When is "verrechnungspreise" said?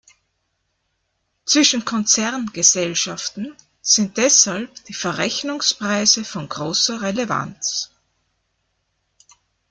4.95-6.25